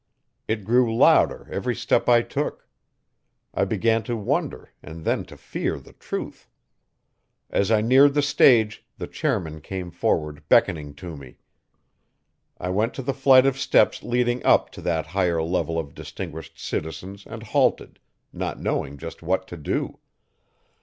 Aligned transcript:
It 0.47 0.63
grew 0.65 0.97
louder 0.97 1.47
every 1.51 1.75
step 1.75 2.09
I 2.09 2.23
took. 2.23 2.67
I 3.53 3.65
began 3.65 4.01
to 4.05 4.17
wonder 4.17 4.71
and 4.81 5.05
then 5.05 5.25
to 5.25 5.37
fear 5.37 5.77
the 5.77 5.93
truth. 5.93 6.49
As 7.51 7.69
I 7.69 7.81
neared 7.81 8.15
the 8.15 8.23
stage 8.23 8.83
the 8.97 9.05
chairman 9.05 9.61
came 9.61 9.91
forward 9.91 10.41
beckoning 10.49 10.95
to 10.95 11.15
me. 11.15 11.37
I 12.57 12.71
went 12.71 12.95
to 12.95 13.03
the 13.03 13.13
flight 13.13 13.45
of 13.45 13.59
steps 13.59 14.01
leading 14.01 14.43
up 14.43 14.71
to 14.71 14.81
that 14.81 15.05
higher 15.05 15.43
level 15.43 15.77
of 15.77 15.93
distinguished 15.93 16.57
citizens 16.57 17.27
and 17.27 17.43
halted, 17.43 17.99
not 18.33 18.59
knowing 18.59 18.97
just 18.97 19.21
what 19.21 19.47
to 19.49 19.55
do. 19.55 19.99